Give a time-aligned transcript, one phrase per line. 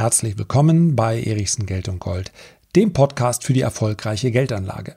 [0.00, 2.32] herzlich willkommen bei Erichsen Geld und Gold,
[2.74, 4.96] dem Podcast für die erfolgreiche Geldanlage.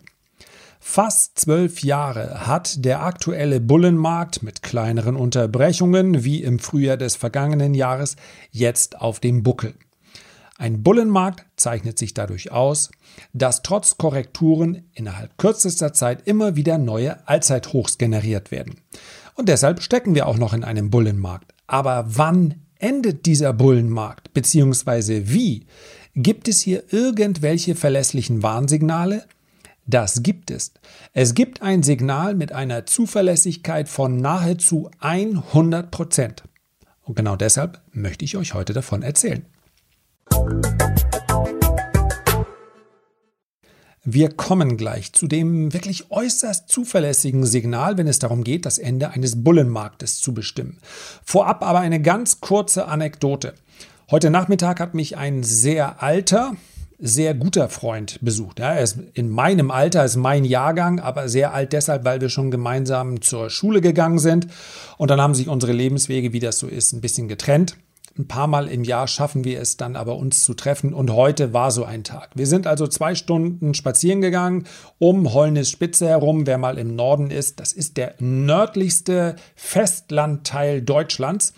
[0.80, 7.74] Fast zwölf Jahre hat der aktuelle Bullenmarkt mit kleineren Unterbrechungen wie im Frühjahr des vergangenen
[7.74, 8.16] Jahres
[8.52, 9.74] jetzt auf dem Buckel.
[10.58, 12.90] Ein Bullenmarkt zeichnet sich dadurch aus,
[13.34, 18.80] dass trotz Korrekturen innerhalb kürzester Zeit immer wieder neue Allzeithochs generiert werden.
[19.36, 21.54] Und deshalb stecken wir auch noch in einem Bullenmarkt.
[21.68, 25.66] Aber wann endet dieser Bullenmarkt, beziehungsweise wie?
[26.16, 29.26] Gibt es hier irgendwelche verlässlichen Warnsignale?
[29.88, 30.74] Das gibt es.
[31.14, 36.44] Es gibt ein Signal mit einer Zuverlässigkeit von nahezu 100 Prozent.
[37.02, 39.46] Und genau deshalb möchte ich euch heute davon erzählen.
[44.06, 49.12] Wir kommen gleich zu dem wirklich äußerst zuverlässigen Signal, wenn es darum geht, das Ende
[49.12, 50.78] eines Bullenmarktes zu bestimmen.
[51.24, 53.54] Vorab aber eine ganz kurze Anekdote.
[54.12, 56.58] Heute Nachmittag hat mich ein sehr alter,
[57.00, 58.60] sehr guter Freund besucht.
[58.60, 62.52] er ist in meinem Alter, ist mein Jahrgang, aber sehr alt deshalb, weil wir schon
[62.52, 64.48] gemeinsam zur Schule gegangen sind.
[64.98, 67.78] Und dann haben sich unsere Lebenswege, wie das so ist, ein bisschen getrennt.
[68.16, 70.94] Ein paar Mal im Jahr schaffen wir es dann aber, uns zu treffen.
[70.94, 72.30] Und heute war so ein Tag.
[72.36, 74.68] Wir sind also zwei Stunden spazieren gegangen
[75.00, 76.46] um Holnis Spitze herum.
[76.46, 81.54] Wer mal im Norden ist, das ist der nördlichste Festlandteil Deutschlands.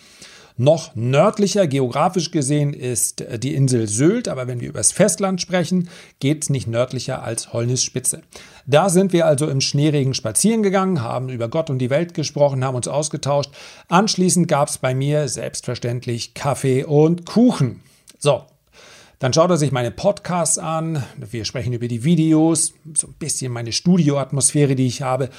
[0.58, 5.42] Noch nördlicher, geografisch gesehen, ist äh, die Insel Sylt, aber wenn wir über das Festland
[5.42, 5.89] sprechen,
[6.20, 8.22] geht es nicht nördlicher als Holnisspitze.
[8.66, 12.64] Da sind wir also im Schneeregen spazieren gegangen, haben über Gott und die Welt gesprochen,
[12.64, 13.52] haben uns ausgetauscht.
[13.89, 17.81] Anschließend gab es bei mir selbstverständlich Kaffee und Kuchen.
[18.17, 18.44] So,
[19.19, 21.03] dann schaut er sich meine Podcasts an.
[21.17, 25.30] Wir sprechen über die Videos, so ein bisschen meine Studioatmosphäre, die ich habe.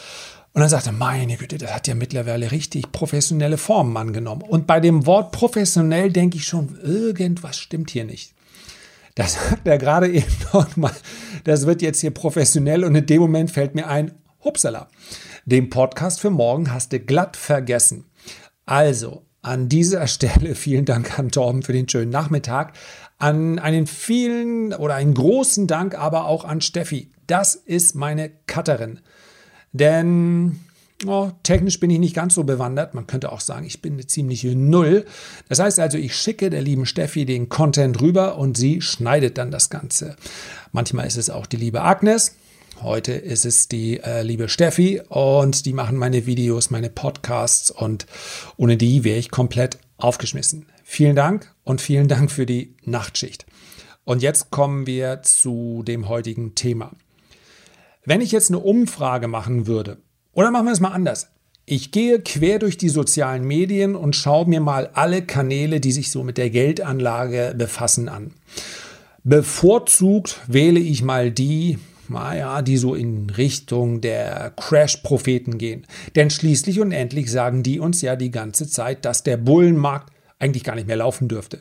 [0.57, 4.41] Und dann sagt er, meine Güte, das hat ja mittlerweile richtig professionelle Formen angenommen.
[4.41, 8.33] Und bei dem Wort professionell denke ich schon, irgendwas stimmt hier nicht.
[9.17, 10.95] Das sagt er gerade eben nochmal.
[11.45, 14.13] Das wird jetzt hier professionell und in dem Moment fällt mir ein,
[14.45, 14.89] hupsala,
[15.45, 18.07] den Podcast für morgen hast du glatt vergessen.
[18.65, 22.73] Also, an dieser Stelle vielen Dank an Torben für den schönen Nachmittag.
[23.19, 27.11] An einen vielen oder einen großen Dank aber auch an Steffi.
[27.27, 29.01] Das ist meine Cutterin.
[29.73, 30.61] Denn
[31.07, 32.95] oh, technisch bin ich nicht ganz so bewandert.
[32.95, 35.05] Man könnte auch sagen, ich bin eine ziemliche Null.
[35.49, 39.51] Das heißt also, ich schicke der lieben Steffi den Content rüber und sie schneidet dann
[39.51, 40.17] das Ganze.
[40.73, 42.37] Manchmal ist es auch die liebe Agnes.
[42.83, 48.07] Heute ist es die äh, liebe Steffi und die machen meine Videos, meine Podcasts und
[48.59, 50.67] ohne die wäre ich komplett aufgeschmissen.
[50.85, 53.47] Vielen Dank und vielen Dank für die Nachtschicht.
[54.05, 56.93] Und jetzt kommen wir zu dem heutigen Thema.
[58.07, 59.99] Wenn ich jetzt eine Umfrage machen würde,
[60.33, 61.29] oder machen wir es mal anders.
[61.65, 66.13] Ich gehe quer durch die sozialen Medien und schaue mir mal alle Kanäle, die sich
[66.13, 68.31] so mit der Geldanlage befassen, an.
[69.25, 71.79] Bevorzugt wähle ich mal die,
[72.09, 75.85] naja, die so in Richtung der Crash-Propheten gehen.
[76.15, 80.63] Denn schließlich und endlich sagen die uns ja die ganze Zeit, dass der Bullenmarkt eigentlich
[80.63, 81.59] gar nicht mehr laufen dürfte.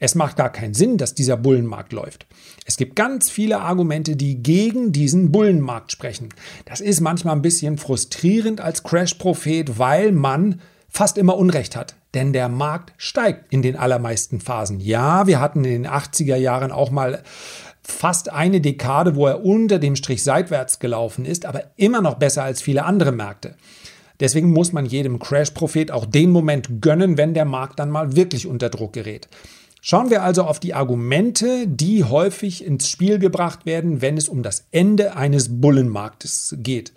[0.00, 2.26] Es macht gar keinen Sinn, dass dieser Bullenmarkt läuft.
[2.66, 6.30] Es gibt ganz viele Argumente, die gegen diesen Bullenmarkt sprechen.
[6.64, 11.96] Das ist manchmal ein bisschen frustrierend als Crash-Prophet, weil man fast immer Unrecht hat.
[12.14, 14.80] Denn der Markt steigt in den allermeisten Phasen.
[14.80, 17.22] Ja, wir hatten in den 80er Jahren auch mal
[17.82, 22.44] fast eine Dekade, wo er unter dem Strich seitwärts gelaufen ist, aber immer noch besser
[22.44, 23.56] als viele andere Märkte.
[24.20, 28.46] Deswegen muss man jedem Crash-Prophet auch den Moment gönnen, wenn der Markt dann mal wirklich
[28.46, 29.28] unter Druck gerät.
[29.86, 34.42] Schauen wir also auf die Argumente, die häufig ins Spiel gebracht werden, wenn es um
[34.42, 36.94] das Ende eines Bullenmarktes geht.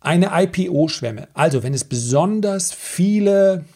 [0.00, 3.66] Eine IPO-Schwemme, also wenn es besonders viele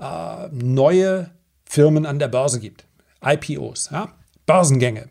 [0.00, 1.30] äh, neue
[1.64, 2.86] Firmen an der Börse gibt,
[3.24, 4.14] IPOs, ja?
[4.46, 5.08] Börsengänge.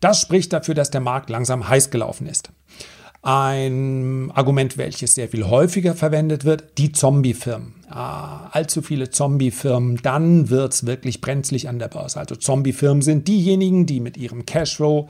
[0.00, 2.50] Das spricht dafür, dass der Markt langsam heiß gelaufen ist.
[3.22, 7.75] Ein Argument, welches sehr viel häufiger verwendet wird, die Zombie-Firmen.
[7.88, 12.18] Ah, allzu viele Zombie-Firmen, dann wird es wirklich brenzlig an der Börse.
[12.18, 15.08] Also Zombie-Firmen sind diejenigen, die mit ihrem Cashflow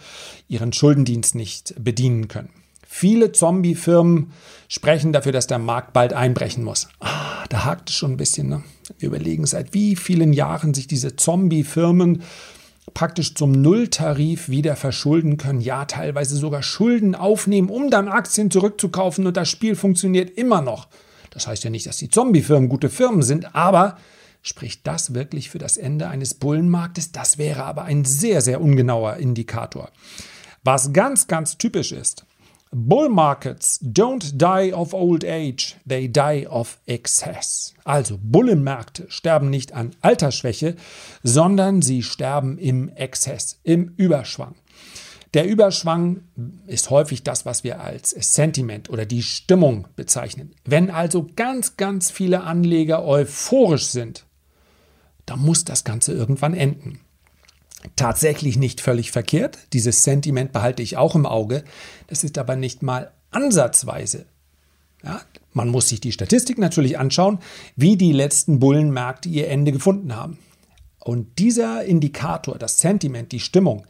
[0.49, 2.50] ihren Schuldendienst nicht bedienen können.
[2.87, 4.32] Viele Zombie-Firmen
[4.69, 6.88] sprechen dafür, dass der Markt bald einbrechen muss.
[7.00, 8.49] Ah, da hakt es schon ein bisschen.
[8.49, 8.62] Ne?
[8.99, 12.23] Wir überlegen, seit wie vielen Jahren sich diese Zombie-Firmen
[12.94, 19.26] praktisch zum Nulltarif wieder verschulden können, ja teilweise sogar Schulden aufnehmen, um dann Aktien zurückzukaufen
[19.26, 20.88] und das Spiel funktioniert immer noch.
[21.37, 23.99] Das heißt ja nicht, dass die Zombie-Firmen gute Firmen sind, aber
[24.41, 27.12] spricht das wirklich für das Ende eines Bullenmarktes?
[27.12, 29.91] Das wäre aber ein sehr, sehr ungenauer Indikator.
[30.65, 32.25] Was ganz, ganz typisch ist,
[32.73, 37.75] Bull markets don't die of old age, they die of excess.
[37.85, 40.75] Also Bullenmärkte sterben nicht an Altersschwäche,
[41.23, 44.55] sondern sie sterben im Exzess, im Überschwang.
[45.37, 46.23] Der Überschwang
[46.67, 50.55] ist häufig das, was wir als Sentiment oder die Stimmung bezeichnen.
[50.65, 54.27] Wenn also ganz, ganz viele Anleger euphorisch sind,
[55.27, 57.00] dann muss das Ganze irgendwann enden
[57.94, 59.59] tatsächlich nicht völlig verkehrt.
[59.73, 61.62] Dieses Sentiment behalte ich auch im Auge.
[62.09, 64.27] Das ist aber nicht mal ansatzweise.
[65.05, 65.21] Ja,
[65.53, 67.38] man muss sich die Statistik natürlich anschauen,
[67.77, 70.38] wie die letzten Bullenmärkte ihr Ende gefunden haben.
[70.99, 73.87] Und dieser Indikator, das Sentiment, die Stimmung,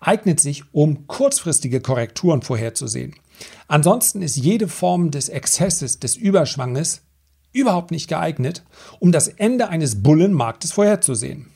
[0.00, 3.14] eignet sich, um kurzfristige Korrekturen vorherzusehen.
[3.68, 7.02] Ansonsten ist jede Form des Exzesses, des Überschwanges
[7.52, 8.64] überhaupt nicht geeignet,
[9.00, 11.50] um das Ende eines Bullenmarktes vorherzusehen.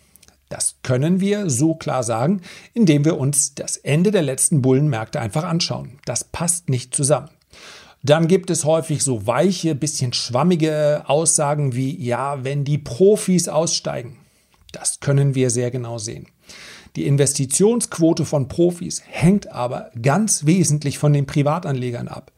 [0.48, 2.40] Das können wir so klar sagen,
[2.74, 6.00] indem wir uns das Ende der letzten Bullenmärkte einfach anschauen.
[6.06, 7.30] Das passt nicht zusammen.
[8.02, 14.16] Dann gibt es häufig so weiche, bisschen schwammige Aussagen wie, ja, wenn die Profis aussteigen.
[14.72, 16.26] Das können wir sehr genau sehen.
[16.96, 22.32] Die Investitionsquote von Profis hängt aber ganz wesentlich von den Privatanlegern ab.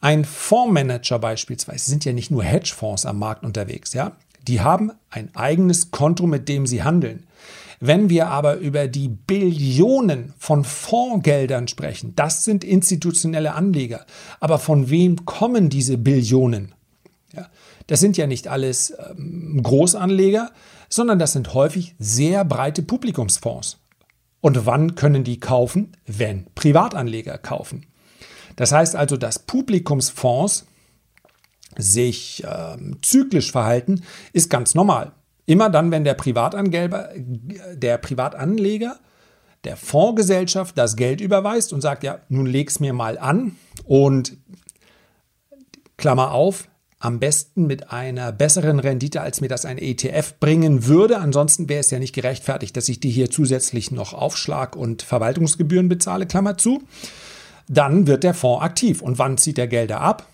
[0.00, 4.12] Ein Fondsmanager beispielsweise sind ja nicht nur Hedgefonds am Markt unterwegs, ja.
[4.46, 7.26] Die haben ein eigenes Konto, mit dem sie handeln.
[7.80, 14.04] Wenn wir aber über die Billionen von Fondsgeldern sprechen, das sind institutionelle Anleger.
[14.40, 16.74] Aber von wem kommen diese Billionen?
[17.34, 17.48] Ja,
[17.86, 20.50] das sind ja nicht alles ähm, Großanleger,
[20.88, 23.78] sondern das sind häufig sehr breite Publikumsfonds.
[24.44, 25.96] Und wann können die kaufen?
[26.04, 27.86] Wenn Privatanleger kaufen.
[28.56, 30.66] Das heißt also, dass Publikumsfonds
[31.78, 34.02] sich äh, zyklisch verhalten,
[34.34, 35.12] ist ganz normal.
[35.46, 37.08] Immer dann, wenn der Privatangeber,
[37.72, 38.98] der Privatanleger
[39.64, 43.56] der Fondsgesellschaft das Geld überweist und sagt, ja, nun leg's mir mal an
[43.86, 44.36] und
[45.96, 46.68] Klammer auf,
[47.04, 51.18] am besten mit einer besseren Rendite, als mir das ein ETF bringen würde.
[51.18, 55.90] Ansonsten wäre es ja nicht gerechtfertigt, dass ich die hier zusätzlich noch Aufschlag und Verwaltungsgebühren
[55.90, 56.82] bezahle, Klammer zu.
[57.68, 59.02] Dann wird der Fonds aktiv.
[59.02, 60.26] Und wann zieht er Gelder ab?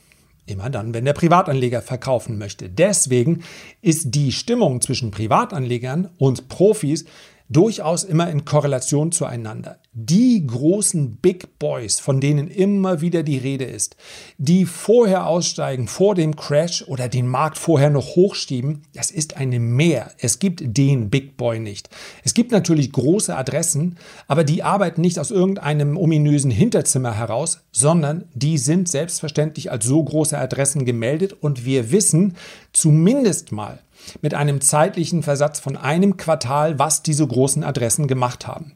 [0.47, 2.69] Immer dann, wenn der Privatanleger verkaufen möchte.
[2.69, 3.43] Deswegen
[3.83, 7.05] ist die Stimmung zwischen Privatanlegern und Profis
[7.49, 9.80] durchaus immer in Korrelation zueinander.
[9.93, 13.97] Die großen Big Boys, von denen immer wieder die Rede ist,
[14.39, 19.59] die vorher aussteigen, vor dem Crash oder den Markt vorher noch hochschieben, das ist eine
[19.59, 20.13] Mehr.
[20.19, 21.91] Es gibt den Big Boy nicht.
[22.23, 23.99] Es gibt natürlich große Adressen,
[24.29, 30.01] aber die arbeiten nicht aus irgendeinem ominösen Hinterzimmer heraus, sondern die sind selbstverständlich als so
[30.05, 32.37] große Adressen gemeldet und wir wissen
[32.73, 33.81] zumindest mal,
[34.23, 38.73] mit einem zeitlichen Versatz von einem Quartal, was diese großen Adressen gemacht haben.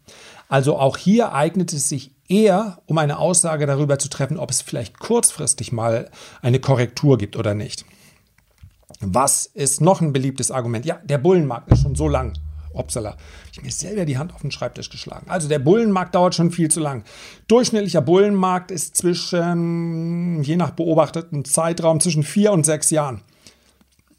[0.55, 4.63] Also auch hier eignet es sich eher, um eine Aussage darüber zu treffen, ob es
[4.63, 6.09] vielleicht kurzfristig mal
[6.43, 7.85] eine Korrektur gibt oder nicht.
[9.01, 10.87] Was ist noch ein beliebtes Argument?
[10.87, 12.35] Ja, der Bullenmarkt ist schon so lang.
[12.73, 13.17] Upsala,
[13.51, 15.29] ich mir selber die Hand auf den Schreibtisch geschlagen.
[15.29, 17.03] Also der Bullenmarkt dauert schon viel zu lang.
[17.49, 23.23] Durchschnittlicher Bullenmarkt ist zwischen, je nach beobachteten Zeitraum, zwischen vier und sechs Jahren.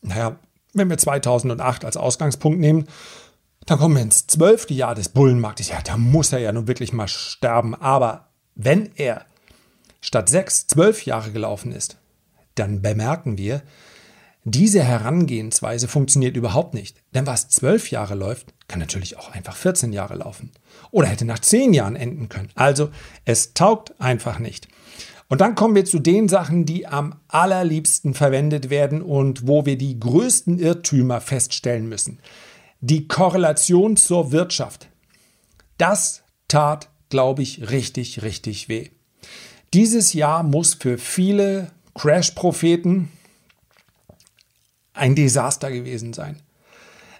[0.01, 0.35] Naja,
[0.73, 2.87] wenn wir 2008 als Ausgangspunkt nehmen,
[3.65, 5.69] dann kommen wir ins zwölfte Jahr des Bullenmarktes.
[5.69, 7.73] Ja, da muss er ja nun wirklich mal sterben.
[7.75, 9.25] Aber wenn er
[10.01, 11.97] statt sechs, zwölf Jahre gelaufen ist,
[12.55, 13.63] dann bemerken wir,
[14.43, 17.01] diese Herangehensweise funktioniert überhaupt nicht.
[17.15, 20.51] Denn was zwölf Jahre läuft, kann natürlich auch einfach 14 Jahre laufen.
[20.91, 22.49] Oder hätte nach zehn Jahren enden können.
[22.53, 22.89] Also
[23.25, 24.67] es taugt einfach nicht.
[25.27, 29.79] Und dann kommen wir zu den Sachen, die am allerliebsten verwendet werden und wo wir
[29.79, 32.19] die größten Irrtümer feststellen müssen.
[32.87, 34.89] Die Korrelation zur Wirtschaft.
[35.79, 38.91] Das tat, glaube ich, richtig, richtig weh.
[39.73, 43.11] Dieses Jahr muss für viele Crash-Propheten
[44.93, 46.43] ein Desaster gewesen sein.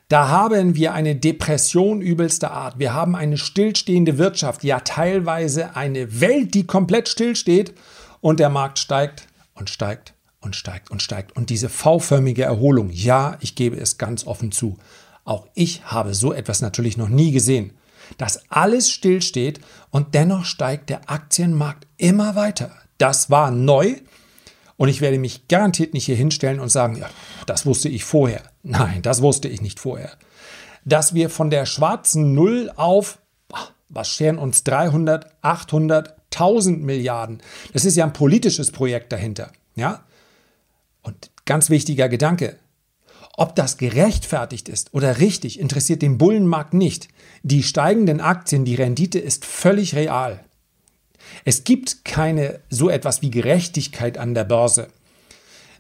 [0.08, 2.78] Da haben wir eine Depression übelster Art.
[2.78, 7.74] Wir haben eine stillstehende Wirtschaft, ja teilweise eine Welt, die komplett stillsteht
[8.22, 11.36] und der Markt steigt und steigt und steigt und steigt.
[11.36, 14.78] Und diese V-förmige Erholung, ja, ich gebe es ganz offen zu,
[15.26, 17.74] auch ich habe so etwas natürlich noch nie gesehen.
[18.18, 22.72] Dass alles stillsteht und dennoch steigt der Aktienmarkt immer weiter.
[23.00, 23.96] Das war neu
[24.78, 27.10] und ich werde mich garantiert nicht hier hinstellen und sagen, ja,
[27.48, 28.44] das wusste ich vorher.
[28.62, 30.12] Nein, das wusste ich nicht vorher.
[30.86, 33.18] Dass wir von der schwarzen Null auf,
[33.90, 37.42] was scheren uns 300, 800, 1000 Milliarden,
[37.74, 39.52] das ist ja ein politisches Projekt dahinter.
[39.76, 40.04] Ja?
[41.02, 42.58] Und ganz wichtiger Gedanke,
[43.38, 47.10] ob das gerechtfertigt ist oder richtig, interessiert den Bullenmarkt nicht.
[47.44, 50.44] Die steigenden Aktien, die Rendite ist völlig real.
[51.44, 54.88] Es gibt keine so etwas wie Gerechtigkeit an der Börse.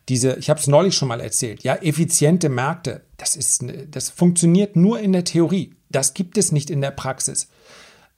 [0.09, 4.75] Diese, ich habe es neulich schon mal erzählt, ja, effiziente Märkte, das ist, das funktioniert
[4.75, 5.73] nur in der Theorie.
[5.89, 7.47] Das gibt es nicht in der Praxis.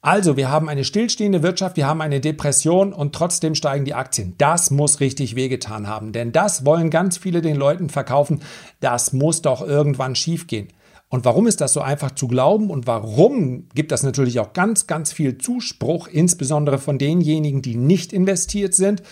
[0.00, 4.34] Also, wir haben eine stillstehende Wirtschaft, wir haben eine Depression und trotzdem steigen die Aktien.
[4.38, 8.40] Das muss richtig wehgetan haben, denn das wollen ganz viele den Leuten verkaufen.
[8.78, 10.68] Das muss doch irgendwann schiefgehen.
[11.08, 14.86] Und warum ist das so einfach zu glauben und warum gibt das natürlich auch ganz,
[14.86, 19.02] ganz viel Zuspruch, insbesondere von denjenigen, die nicht investiert sind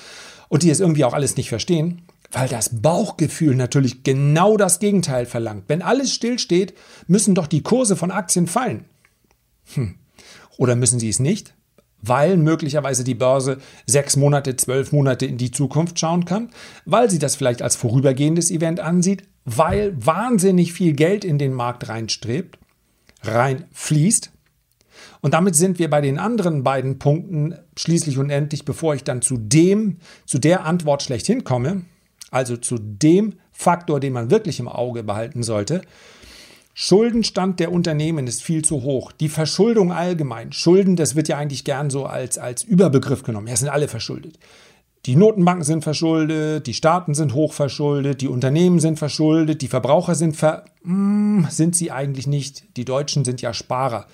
[0.49, 2.03] und die es irgendwie auch alles nicht verstehen?
[2.31, 5.65] Weil das Bauchgefühl natürlich genau das Gegenteil verlangt.
[5.69, 6.75] Wenn alles stillsteht,
[7.09, 8.85] müssen doch die Kurse von Aktien fallen.
[9.75, 9.97] Hm.
[10.59, 11.55] Oder müssen sie es nicht?
[12.03, 16.51] Weil möglicherweise die Börse sechs Monate, zwölf Monate in die Zukunft schauen kann,
[16.85, 21.89] weil sie das vielleicht als vorübergehendes Event ansieht, weil wahnsinnig viel Geld in den Markt
[21.89, 22.59] reinstrebt,
[23.23, 24.31] reinfließt.
[25.21, 29.23] Und damit sind wir bei den anderen beiden Punkten schließlich und endlich, bevor ich dann
[29.23, 31.83] zu dem, zu der Antwort schlechthin komme,
[32.31, 35.83] also zu dem Faktor, den man wirklich im Auge behalten sollte.
[36.79, 39.11] Schuldenstand der Unternehmen ist viel zu hoch.
[39.11, 40.53] Die Verschuldung allgemein.
[40.53, 43.47] Schulden, das wird ja eigentlich gern so als, als Überbegriff genommen.
[43.47, 44.39] Ja, sind alle verschuldet.
[45.07, 50.37] Die Notenbanken sind verschuldet, die Staaten sind hochverschuldet, die Unternehmen sind verschuldet, die Verbraucher sind
[50.37, 50.67] ver...
[50.83, 52.65] Hm, sind sie eigentlich nicht.
[52.77, 54.07] Die Deutschen sind ja Sparer.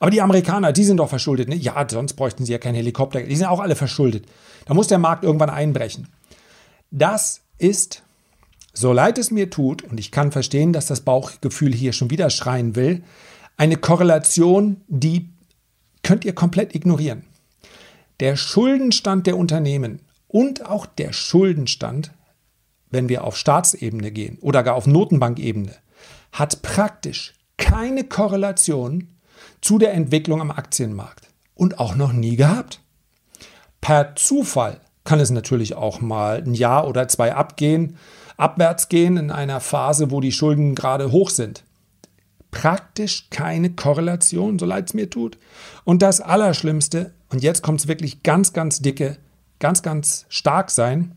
[0.00, 1.48] Aber die Amerikaner, die sind doch verschuldet.
[1.48, 1.54] Ne?
[1.54, 3.22] Ja, sonst bräuchten sie ja keinen Helikopter.
[3.22, 4.26] Die sind auch alle verschuldet.
[4.66, 6.08] Da muss der Markt irgendwann einbrechen.
[6.90, 8.02] Das ist,
[8.78, 12.30] so leid es mir tut, und ich kann verstehen, dass das Bauchgefühl hier schon wieder
[12.30, 13.02] schreien will,
[13.56, 15.30] eine Korrelation, die
[16.04, 17.24] könnt ihr komplett ignorieren.
[18.20, 22.12] Der Schuldenstand der Unternehmen und auch der Schuldenstand,
[22.90, 25.74] wenn wir auf Staatsebene gehen oder gar auf Notenbankebene,
[26.30, 29.08] hat praktisch keine Korrelation
[29.60, 32.80] zu der Entwicklung am Aktienmarkt und auch noch nie gehabt.
[33.80, 37.96] Per Zufall kann es natürlich auch mal ein Jahr oder zwei abgehen,
[38.38, 41.64] abwärts gehen in einer Phase, wo die Schulden gerade hoch sind.
[42.50, 45.36] Praktisch keine Korrelation, so leid es mir tut.
[45.84, 49.18] Und das Allerschlimmste, und jetzt kommt es wirklich ganz, ganz dicke,
[49.58, 51.14] ganz, ganz stark sein.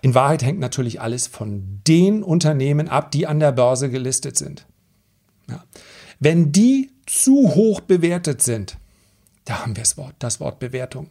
[0.00, 4.66] In Wahrheit hängt natürlich alles von den Unternehmen ab, die an der Börse gelistet sind.
[5.48, 5.62] Ja.
[6.18, 8.78] Wenn die zu hoch bewertet sind,
[9.44, 11.10] da haben wir das Wort, das Wort Bewertung.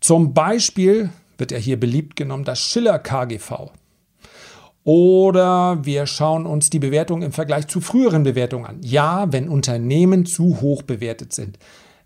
[0.00, 3.70] Zum Beispiel wird ja hier beliebt genommen das Schiller KGV.
[4.84, 8.80] Oder wir schauen uns die Bewertung im Vergleich zu früheren Bewertungen an.
[8.82, 11.58] Ja, wenn Unternehmen zu hoch bewertet sind,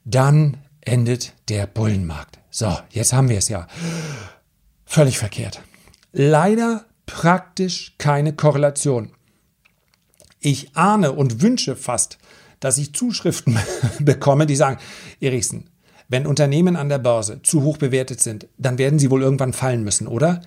[0.05, 2.39] dann endet der Bullenmarkt.
[2.51, 3.67] So, jetzt haben wir es ja.
[4.85, 5.61] Völlig verkehrt.
[6.13, 9.11] Leider praktisch keine Korrelation.
[10.41, 12.19] Ich ahne und wünsche fast,
[12.61, 13.59] dass ich Zuschriften
[13.99, 14.79] bekomme, die sagen,
[15.21, 15.69] Erichsen,
[16.09, 19.85] wenn Unternehmen an der Börse zu hoch bewertet sind, dann werden sie wohl irgendwann fallen
[19.85, 20.41] müssen, oder?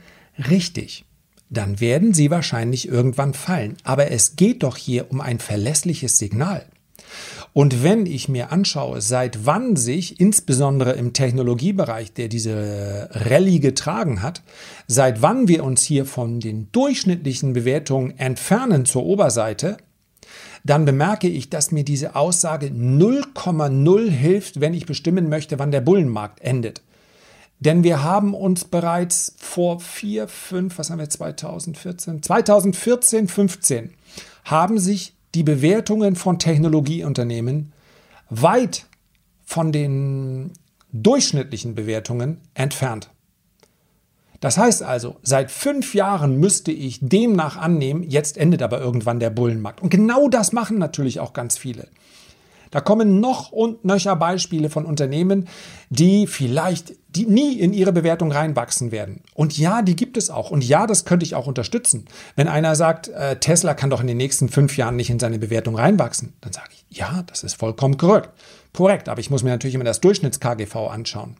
[0.49, 1.05] Richtig.
[1.49, 3.77] Dann werden sie wahrscheinlich irgendwann fallen.
[3.83, 6.65] Aber es geht doch hier um ein verlässliches Signal.
[7.53, 14.21] Und wenn ich mir anschaue, seit wann sich insbesondere im Technologiebereich, der diese Rallye getragen
[14.21, 14.41] hat,
[14.87, 19.77] seit wann wir uns hier von den durchschnittlichen Bewertungen entfernen zur Oberseite,
[20.63, 25.81] dann bemerke ich, dass mir diese Aussage 0,0 hilft, wenn ich bestimmen möchte, wann der
[25.81, 26.81] Bullenmarkt endet.
[27.59, 32.23] Denn wir haben uns bereits vor vier, fünf, was haben wir 2014?
[32.23, 33.93] 2014, 15
[34.45, 37.71] haben sich die Bewertungen von Technologieunternehmen
[38.31, 38.87] weit
[39.45, 40.53] von den
[40.91, 43.10] durchschnittlichen Bewertungen entfernt.
[44.41, 49.29] Das heißt also, seit fünf Jahren müsste ich demnach annehmen, jetzt endet aber irgendwann der
[49.29, 49.81] Bullenmarkt.
[49.81, 51.87] Und genau das machen natürlich auch ganz viele.
[52.71, 55.47] Da kommen noch und nöcher Beispiele von Unternehmen,
[55.89, 59.21] die vielleicht die nie in ihre Bewertung reinwachsen werden.
[59.33, 60.49] Und ja, die gibt es auch.
[60.49, 62.05] Und ja, das könnte ich auch unterstützen.
[62.37, 65.37] Wenn einer sagt, äh, Tesla kann doch in den nächsten fünf Jahren nicht in seine
[65.37, 68.29] Bewertung reinwachsen, dann sage ich, ja, das ist vollkommen korrekt.
[68.73, 71.35] Korrekt, aber ich muss mir natürlich immer das Durchschnitts-KGV anschauen.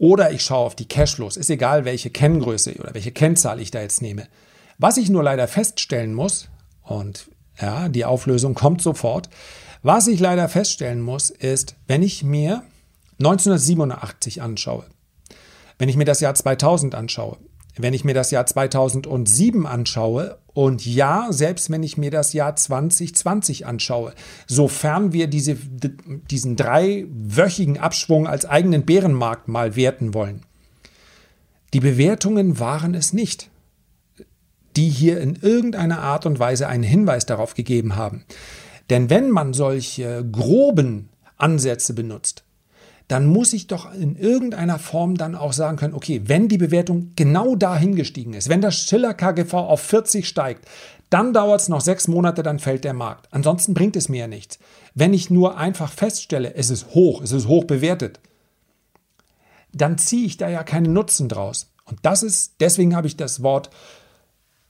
[0.00, 1.36] Oder ich schaue auf die Cashflows.
[1.36, 4.28] Ist egal, welche Kenngröße oder welche Kennzahl ich da jetzt nehme.
[4.78, 6.48] Was ich nur leider feststellen muss,
[6.82, 7.28] und
[7.60, 9.28] ja, die Auflösung kommt sofort,
[9.82, 12.62] was ich leider feststellen muss, ist, wenn ich mir
[13.18, 14.86] 1987 anschaue,
[15.76, 17.36] wenn ich mir das Jahr 2000 anschaue,
[17.76, 22.54] wenn ich mir das Jahr 2007 anschaue und ja, selbst wenn ich mir das Jahr
[22.54, 24.12] 2020 anschaue,
[24.46, 30.42] sofern wir diese, diesen dreiwöchigen Abschwung als eigenen Bärenmarkt mal werten wollen,
[31.72, 33.48] die Bewertungen waren es nicht,
[34.76, 38.26] die hier in irgendeiner Art und Weise einen Hinweis darauf gegeben haben.
[38.90, 42.44] Denn wenn man solche groben Ansätze benutzt,
[43.10, 47.10] dann muss ich doch in irgendeiner Form dann auch sagen können, okay, wenn die Bewertung
[47.16, 50.68] genau dahin gestiegen ist, wenn das Schiller KGV auf 40 steigt,
[51.10, 53.26] dann dauert es noch sechs Monate, dann fällt der Markt.
[53.32, 54.60] Ansonsten bringt es mir ja nichts.
[54.94, 58.20] Wenn ich nur einfach feststelle, es ist hoch, es ist hoch bewertet,
[59.72, 61.72] dann ziehe ich da ja keinen Nutzen draus.
[61.86, 63.70] Und das ist, deswegen habe ich das Wort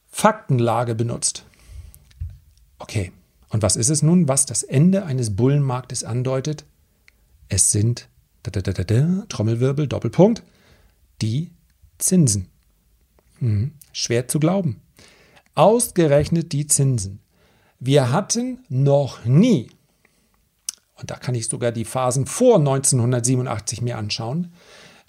[0.09, 1.45] Faktenlage benutzt.
[2.79, 3.13] Okay,
[3.51, 6.65] und was ist es nun, was das Ende eines Bullenmarktes andeutet?
[7.51, 8.09] Es sind,
[8.43, 10.43] Trommelwirbel, Doppelpunkt,
[11.21, 11.51] die
[11.99, 12.49] Zinsen.
[13.39, 14.81] Hm, schwer zu glauben.
[15.55, 17.21] Ausgerechnet die Zinsen.
[17.79, 19.71] Wir hatten noch nie,
[20.97, 24.53] und da kann ich sogar die Phasen vor 1987 mir anschauen,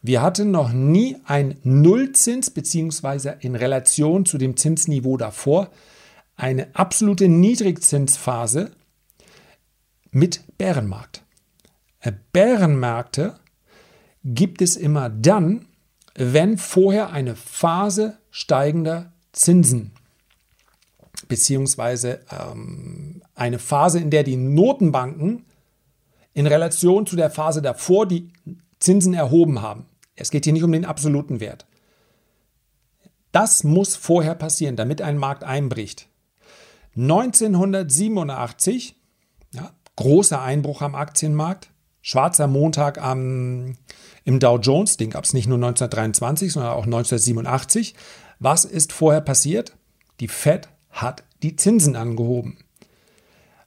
[0.01, 5.69] wir hatten noch nie ein Nullzins beziehungsweise in Relation zu dem Zinsniveau davor
[6.35, 8.71] eine absolute Niedrigzinsphase
[10.09, 11.20] mit Bärenmarkt.
[12.01, 13.39] Äh, Bärenmärkte
[14.23, 15.67] gibt es immer dann,
[16.15, 19.93] wenn vorher eine Phase steigender Zinsen
[21.31, 25.45] beziehungsweise ähm, eine Phase, in der die Notenbanken
[26.33, 28.33] in Relation zu der Phase davor die
[28.79, 29.85] Zinsen erhoben haben.
[30.17, 31.65] Es geht hier nicht um den absoluten Wert.
[33.31, 36.09] Das muss vorher passieren, damit ein Markt einbricht.
[36.97, 38.97] 1987,
[39.53, 41.70] ja, großer Einbruch am Aktienmarkt,
[42.01, 43.77] schwarzer Montag am,
[44.23, 47.95] im Dow Jones, den gab es nicht nur 1923, sondern auch 1987.
[48.39, 49.75] Was ist vorher passiert?
[50.19, 52.57] Die Fed hat die Zinsen angehoben.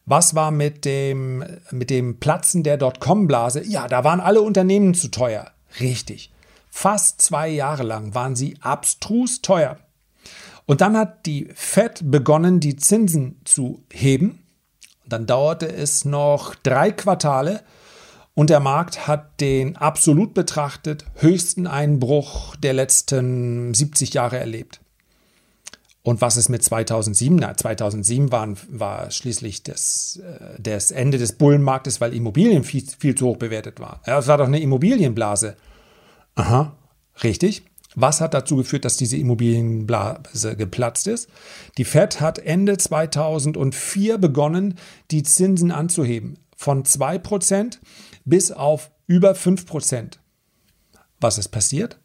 [0.07, 3.64] Was war mit dem, mit dem Platzen der Dotcom-Blase?
[3.64, 5.50] Ja, da waren alle Unternehmen zu teuer.
[5.81, 6.31] Richtig.
[6.71, 9.79] Fast zwei Jahre lang waren sie abstrus teuer.
[10.67, 14.43] Und dann hat die Fed begonnen, die Zinsen zu heben.
[15.07, 17.62] Dann dauerte es noch drei Quartale
[18.35, 24.81] und der Markt hat den absolut betrachtet höchsten Einbruch der letzten 70 Jahre erlebt.
[26.03, 27.37] Und was ist mit 2007?
[27.37, 33.15] Na, 2007 waren, war schließlich das, äh, das Ende des Bullenmarktes, weil Immobilien viel, viel
[33.15, 34.00] zu hoch bewertet waren.
[34.06, 35.56] Ja, es war doch eine Immobilienblase.
[36.35, 36.76] Aha,
[37.23, 37.65] richtig.
[37.95, 41.30] Was hat dazu geführt, dass diese Immobilienblase geplatzt ist?
[41.78, 44.75] Die Fed hat Ende 2004 begonnen,
[45.11, 46.39] die Zinsen anzuheben.
[46.56, 47.78] Von 2%
[48.25, 50.19] bis auf über 5%.
[51.21, 51.99] Was ist passiert?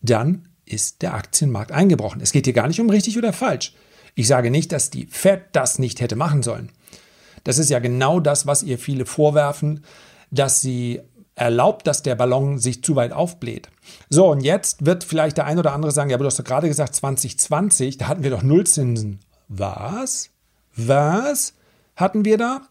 [0.00, 2.20] Dann ist der Aktienmarkt eingebrochen.
[2.20, 3.74] Es geht hier gar nicht um richtig oder falsch.
[4.14, 6.70] Ich sage nicht, dass die Fed das nicht hätte machen sollen.
[7.42, 9.84] Das ist ja genau das, was ihr viele vorwerfen,
[10.30, 11.00] dass sie
[11.34, 13.68] erlaubt, dass der Ballon sich zu weit aufbläht.
[14.08, 16.44] So, und jetzt wird vielleicht der ein oder andere sagen, ja, aber du hast doch
[16.44, 19.20] gerade gesagt, 2020, da hatten wir doch Nullzinsen.
[19.48, 20.30] Was?
[20.76, 21.54] Was
[21.96, 22.62] hatten wir da?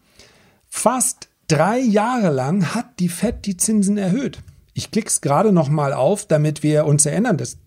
[0.68, 4.38] Fast drei Jahre lang hat die FED die Zinsen erhöht.
[4.74, 7.38] Ich klicke es gerade noch mal auf, damit wir uns erinnern.
[7.38, 7.58] Das,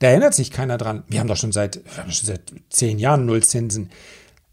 [0.00, 1.04] da erinnert sich keiner dran.
[1.08, 3.90] Wir haben doch schon seit, schon seit zehn Jahren Nullzinsen.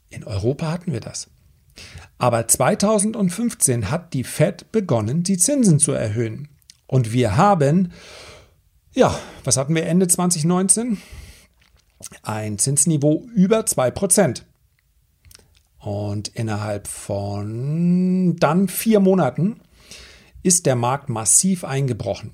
[0.10, 1.28] In Europa hatten wir das.
[2.20, 6.50] Aber 2015 hat die Fed begonnen, die Zinsen zu erhöhen.
[6.86, 7.92] Und wir haben,
[8.94, 11.00] ja, was hatten wir Ende 2019?
[12.22, 14.44] Ein Zinsniveau über 2%.
[15.80, 19.62] Und innerhalb von dann vier Monaten
[20.44, 22.34] ist der Markt massiv eingebrochen.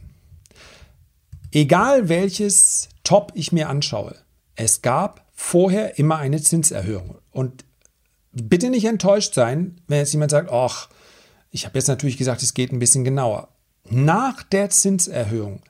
[1.51, 4.15] Egal welches Top ich mir anschaue,
[4.56, 7.17] es gab vorher immer eine Zinserhöhung.
[7.32, 7.65] Und
[8.32, 10.89] bitte nicht enttäuscht sein, wenn jetzt jemand sagt, ach,
[11.51, 13.49] ich habe jetzt natürlich gesagt, es geht ein bisschen genauer.
[13.89, 15.62] Nach der Zinserhöhung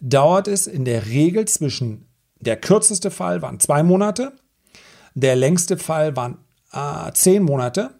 [0.00, 2.06] dauert es in der Regel zwischen,
[2.40, 4.32] der kürzeste Fall waren zwei Monate,
[5.14, 6.38] der längste Fall waren
[6.72, 7.90] äh, zehn Monate,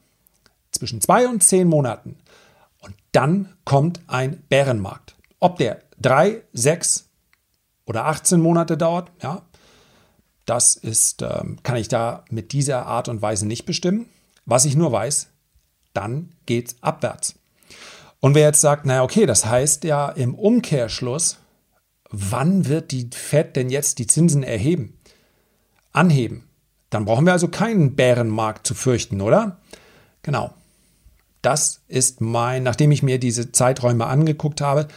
[0.72, 2.16] zwischen zwei und zehn Monaten.
[2.80, 5.16] Und dann kommt ein Bärenmarkt.
[5.38, 7.08] Ob der drei, sechs
[7.86, 9.42] oder 18 Monate dauert, ja,
[10.46, 14.06] das ist, ähm, kann ich da mit dieser Art und Weise nicht bestimmen.
[14.46, 15.28] Was ich nur weiß,
[15.92, 17.36] dann geht es abwärts.
[18.20, 21.38] Und wer jetzt sagt, naja, okay, das heißt ja im Umkehrschluss,
[22.10, 24.98] wann wird die Fed denn jetzt die Zinsen erheben?
[25.92, 26.49] Anheben.
[26.90, 29.58] Dann brauchen wir also keinen Bärenmarkt zu fürchten, oder?
[30.22, 30.52] Genau.
[31.42, 34.88] Das ist mein, nachdem ich mir diese Zeiträume angeguckt habe,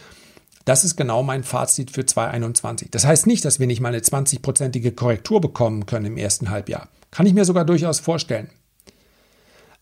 [0.64, 2.88] das ist genau mein Fazit für 2021.
[2.90, 6.88] Das heißt nicht, dass wir nicht mal eine 20-prozentige Korrektur bekommen können im ersten Halbjahr.
[7.10, 8.50] Kann ich mir sogar durchaus vorstellen.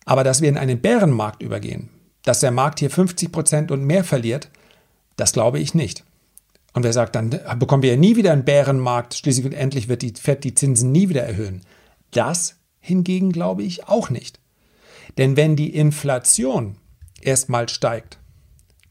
[0.05, 1.89] Aber dass wir in einen Bärenmarkt übergehen,
[2.25, 4.49] dass der Markt hier 50 Prozent und mehr verliert,
[5.17, 6.05] das glaube ich nicht.
[6.73, 10.03] Und wer sagt, dann bekommen wir ja nie wieder einen Bärenmarkt, schließlich und endlich wird
[10.03, 11.63] die FED die Zinsen nie wieder erhöhen.
[12.13, 14.41] Das hingegen glaube ich auch nicht.
[15.19, 16.77] Denn wenn die Inflation
[17.21, 18.19] erstmal steigt,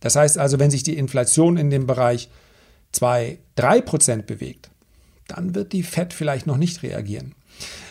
[0.01, 2.29] Das heißt also, wenn sich die Inflation in dem Bereich
[2.91, 4.71] 2, 3 Prozent bewegt,
[5.27, 7.35] dann wird die Fed vielleicht noch nicht reagieren.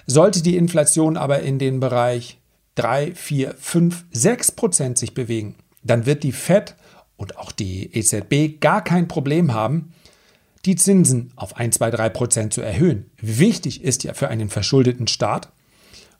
[0.07, 2.39] Sollte die Inflation aber in den Bereich
[2.75, 6.75] 3, 4, 5, 6 Prozent sich bewegen, dann wird die Fed
[7.17, 9.93] und auch die EZB gar kein Problem haben,
[10.65, 13.11] die Zinsen auf 1, 2, 3 Prozent zu erhöhen.
[13.21, 15.53] Wichtig ist ja für einen verschuldeten Staat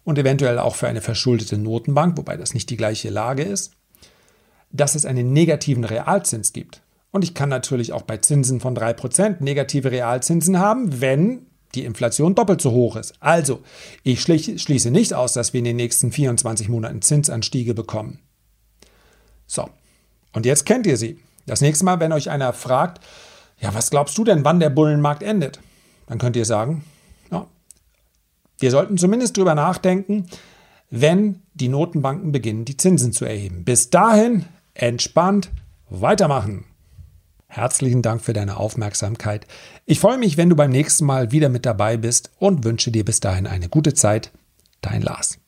[0.05, 3.73] und eventuell auch für eine verschuldete Notenbank, wobei das nicht die gleiche Lage ist,
[4.73, 6.81] dass es einen negativen Realzins gibt.
[7.11, 12.35] Und ich kann natürlich auch bei Zinsen von 3% negative Realzinsen haben, wenn die Inflation
[12.35, 13.15] doppelt so hoch ist.
[13.21, 13.63] Also,
[14.03, 18.21] ich schließe nicht aus, dass wir in den nächsten 24 Monaten Zinsanstiege bekommen.
[19.47, 19.69] So,
[20.33, 21.19] und jetzt kennt ihr sie.
[21.47, 23.05] Das nächste Mal, wenn euch einer fragt,
[23.61, 25.61] ja, was glaubst du denn, wann der Bullenmarkt endet?
[26.07, 26.85] Dann könnt ihr sagen,
[27.31, 27.47] ja,
[28.59, 30.27] wir sollten zumindest drüber nachdenken,
[30.91, 33.65] wenn die Notenbanken beginnen, die Zinsen zu erheben.
[33.65, 35.51] Bis dahin entspannt
[35.89, 36.65] weitermachen.
[37.47, 39.47] Herzlichen Dank für deine Aufmerksamkeit.
[39.85, 43.05] Ich freue mich, wenn du beim nächsten Mal wieder mit dabei bist und wünsche dir
[43.05, 44.31] bis dahin eine gute Zeit.
[44.81, 45.39] Dein Lars.